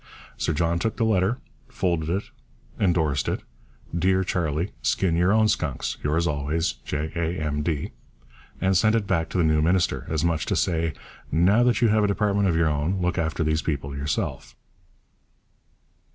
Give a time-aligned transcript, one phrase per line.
[0.35, 1.37] Sir John took the letter,
[1.69, 2.23] folded it,
[2.79, 3.43] endorsed it,
[3.95, 5.97] 'Dear Charlie, skin your own skunks.
[6.01, 7.11] Yours always, J.
[7.15, 7.39] A.
[7.39, 7.91] M.D.,'
[8.59, 10.93] and sent it back to the new minister; as much as to say,
[11.31, 14.55] 'Now that you have a department of your own, look after these people yourself.'